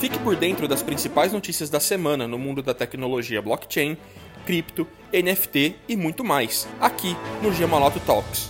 Fique 0.00 0.18
por 0.20 0.36
dentro 0.36 0.68
das 0.68 0.80
principais 0.80 1.32
notícias 1.32 1.68
da 1.68 1.80
semana 1.80 2.28
no 2.28 2.38
mundo 2.38 2.62
da 2.62 2.72
tecnologia 2.72 3.42
blockchain, 3.42 3.98
cripto, 4.46 4.86
NFT 5.12 5.74
e 5.88 5.96
muito 5.96 6.22
mais, 6.22 6.68
aqui 6.80 7.16
no 7.42 7.52
Gemaloto 7.52 7.98
Talks. 8.00 8.48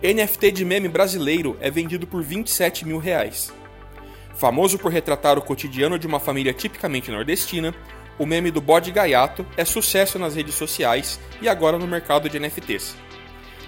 NFT 0.00 0.52
de 0.52 0.64
meme 0.64 0.88
brasileiro 0.88 1.56
é 1.60 1.70
vendido 1.70 2.06
por 2.06 2.22
27 2.22 2.86
mil 2.86 2.98
reais. 2.98 3.52
Famoso 4.36 4.78
por 4.78 4.92
retratar 4.92 5.36
o 5.38 5.42
cotidiano 5.42 5.98
de 5.98 6.06
uma 6.06 6.20
família 6.20 6.52
tipicamente 6.52 7.10
nordestina, 7.10 7.74
o 8.18 8.26
meme 8.26 8.50
do 8.50 8.60
bode 8.60 8.90
gaiato 8.90 9.46
é 9.56 9.64
sucesso 9.64 10.18
nas 10.18 10.34
redes 10.34 10.54
sociais 10.54 11.18
e 11.40 11.48
agora 11.48 11.78
no 11.78 11.86
mercado 11.86 12.28
de 12.28 12.38
NFTs. 12.38 12.94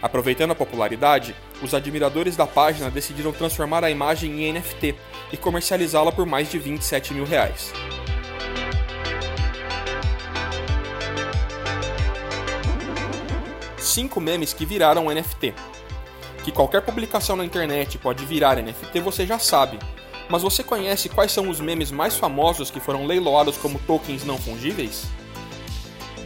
Aproveitando 0.02 0.50
a 0.50 0.54
popularidade, 0.54 1.34
os 1.62 1.72
admiradores 1.72 2.36
da 2.36 2.46
página 2.46 2.90
decidiram 2.90 3.32
transformar 3.32 3.82
a 3.82 3.90
imagem 3.90 4.42
em 4.42 4.52
NFT 4.52 4.94
e 5.32 5.36
comercializá-la 5.36 6.12
por 6.12 6.26
mais 6.26 6.50
de 6.50 6.58
27 6.58 7.14
mil 7.14 7.24
reais. 7.24 7.72
Cinco 13.78 14.20
memes 14.20 14.52
que 14.52 14.66
viraram 14.66 15.06
NFT. 15.06 15.54
Que 16.42 16.52
qualquer 16.52 16.82
publicação 16.82 17.36
na 17.36 17.44
internet 17.44 17.96
pode 17.96 18.26
virar 18.26 18.56
NFT 18.56 19.00
você 19.00 19.24
já 19.24 19.38
sabe, 19.38 19.78
mas 20.28 20.42
você 20.42 20.62
conhece 20.62 21.09
quais 21.09 21.33
são 21.33 21.48
os 21.48 21.60
memes 21.60 21.91
mais 21.91 22.16
famosos 22.16 22.70
que 22.70 22.80
foram 22.80 23.06
leiloados 23.06 23.56
como 23.56 23.78
tokens 23.80 24.24
não 24.24 24.38
fungíveis? 24.38 25.06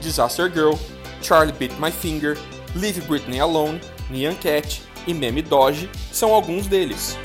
Disaster 0.01 0.53
Girl, 0.53 0.75
Charlie 1.23 1.53
Bit 1.53 1.75
My 1.81 1.91
Finger, 1.91 2.39
Leave 2.75 3.01
Britney 3.03 3.41
Alone, 3.41 3.81
Nyan 4.11 4.35
Cat 4.35 4.83
e 5.07 5.15
Meme 5.15 5.43
Doge 5.43 5.91
são 6.13 6.33
alguns 6.33 6.67
deles. 6.67 7.19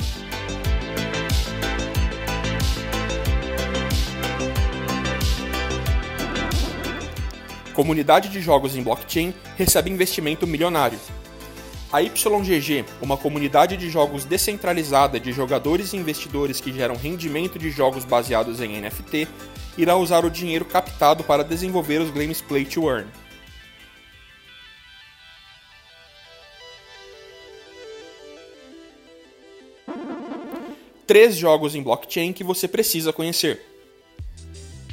Comunidade 7.74 8.30
de 8.30 8.40
jogos 8.40 8.76
em 8.76 8.84
blockchain 8.84 9.34
recebe 9.58 9.90
investimento 9.90 10.46
milionário. 10.46 11.00
A 11.94 12.02
YGG, 12.02 12.86
uma 13.04 13.16
comunidade 13.16 13.78
de 13.78 13.88
jogos 13.88 14.26
descentralizada 14.26 15.20
de 15.20 15.32
jogadores 15.32 15.94
e 15.94 15.98
investidores 15.98 16.60
que 16.60 16.74
geram 16.74 16.96
rendimento 16.96 17.60
de 17.60 17.70
jogos 17.70 18.04
baseados 18.04 18.60
em 18.60 18.82
NFT, 18.82 19.28
irá 19.78 19.96
usar 19.96 20.26
o 20.26 20.32
dinheiro 20.32 20.66
captado 20.66 21.24
para 21.24 21.44
desenvolver 21.44 22.02
os 22.02 22.10
games 22.10 22.42
Play 22.42 22.66
to 22.66 22.90
Earn. 22.90 23.08
Três 31.06 31.36
jogos 31.36 31.76
em 31.76 31.84
blockchain 31.84 32.34
que 32.34 32.44
você 32.44 32.68
precisa 32.68 33.14
conhecer. 33.14 33.73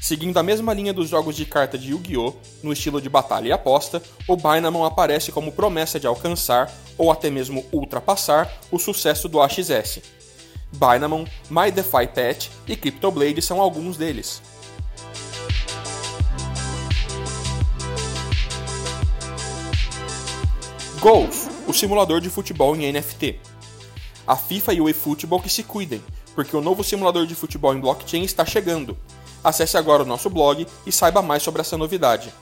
Seguindo 0.01 0.39
a 0.39 0.43
mesma 0.43 0.73
linha 0.73 0.95
dos 0.95 1.11
jogos 1.11 1.37
de 1.37 1.45
carta 1.45 1.77
de 1.77 1.91
Yu-Gi-Oh!, 1.91 2.34
no 2.62 2.73
estilo 2.73 3.03
de 3.03 3.09
batalha 3.11 3.48
e 3.48 3.53
aposta, 3.53 4.03
o 4.27 4.34
Bynamon 4.34 4.87
aparece 4.87 5.31
como 5.31 5.53
promessa 5.53 6.01
de 6.01 6.06
alcançar, 6.06 6.73
ou 6.97 7.12
até 7.12 7.29
mesmo 7.29 7.67
ultrapassar, 7.70 8.51
o 8.71 8.78
sucesso 8.78 9.28
do 9.28 9.39
AXS. 9.43 10.01
Bynamon, 10.73 11.27
My 11.51 11.71
DeFi 11.71 12.06
Pet 12.15 12.51
e 12.67 12.77
Cryptoblade 12.77 13.43
são 13.43 13.61
alguns 13.61 13.98
deles. 13.98 14.41
Goals, 20.98 21.47
o 21.69 21.75
simulador 21.75 22.23
de 22.23 22.31
futebol 22.31 22.75
em 22.75 22.91
NFT. 22.91 23.39
A 24.27 24.34
FIFA 24.34 24.73
e 24.73 24.81
o 24.81 24.89
eFootball 24.89 25.43
que 25.43 25.51
se 25.51 25.62
cuidem, 25.62 26.03
porque 26.34 26.56
o 26.56 26.62
novo 26.62 26.83
simulador 26.83 27.27
de 27.27 27.34
futebol 27.34 27.75
em 27.75 27.81
blockchain 27.81 28.22
está 28.22 28.47
chegando, 28.47 28.97
Acesse 29.43 29.77
agora 29.77 30.03
o 30.03 30.06
nosso 30.06 30.28
blog 30.28 30.67
e 30.87 30.93
saiba 30.93 31.23
mais 31.23 31.43
sobre 31.43 31.61
essa 31.61 31.77
novidade. 31.77 32.33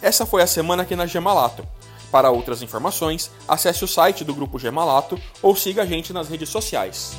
Essa 0.00 0.24
foi 0.24 0.42
a 0.42 0.46
semana 0.46 0.82
aqui 0.82 0.96
na 0.96 1.06
Gemalato. 1.06 1.66
Para 2.10 2.30
outras 2.30 2.62
informações, 2.62 3.30
acesse 3.46 3.84
o 3.84 3.88
site 3.88 4.24
do 4.24 4.34
Grupo 4.34 4.58
Gemalato 4.58 5.20
ou 5.42 5.54
siga 5.54 5.82
a 5.82 5.86
gente 5.86 6.12
nas 6.12 6.28
redes 6.28 6.48
sociais. 6.48 7.16